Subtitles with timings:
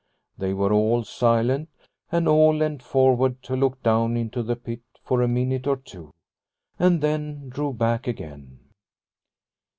[0.35, 1.69] They were all silent,
[2.11, 6.11] and all leant forward to look down into the pit for a minute or two,
[6.79, 8.61] and then drew back again.